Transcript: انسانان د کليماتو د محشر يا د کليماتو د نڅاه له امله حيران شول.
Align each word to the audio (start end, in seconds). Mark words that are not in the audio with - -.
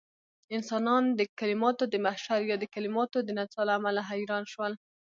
انسانان 0.55 1.03
د 1.19 1.21
کليماتو 1.39 1.83
د 1.93 1.95
محشر 2.05 2.39
يا 2.51 2.57
د 2.59 2.65
کليماتو 2.73 3.17
د 3.23 3.29
نڅاه 3.37 3.63
له 3.67 3.73
امله 3.79 4.01
حيران 4.11 4.43
شول. 4.53 4.73